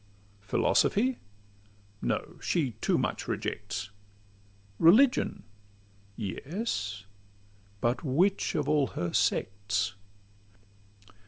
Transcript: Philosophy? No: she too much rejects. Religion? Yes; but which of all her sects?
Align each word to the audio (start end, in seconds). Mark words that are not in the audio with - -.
Philosophy? 0.39 1.19
No: 2.01 2.37
she 2.41 2.71
too 2.81 2.97
much 2.97 3.27
rejects. 3.27 3.91
Religion? 4.79 5.43
Yes; 6.15 7.05
but 7.81 8.03
which 8.03 8.55
of 8.55 8.67
all 8.67 8.87
her 8.97 9.13
sects? 9.13 9.93